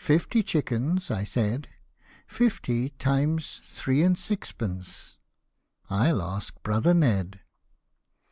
fifty 0.00 0.42
chickens, 0.42 1.12
I 1.12 1.22
said, 1.22 1.68
Fifty 2.26 2.88
times 2.88 3.60
three 3.66 4.02
and 4.02 4.18
sixpence 4.18 5.16
/'// 5.88 5.88
ask 5.88 6.60
brother 6.64 6.92
Ned. 6.92 7.38